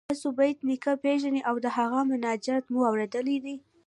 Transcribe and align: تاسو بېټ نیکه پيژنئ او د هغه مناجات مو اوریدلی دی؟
تاسو 0.09 0.27
بېټ 0.37 0.57
نیکه 0.69 0.93
پيژنئ 1.03 1.41
او 1.49 1.55
د 1.63 1.67
هغه 1.77 1.99
مناجات 2.11 2.63
مو 2.71 2.79
اوریدلی 2.89 3.37
دی؟ 3.43 3.55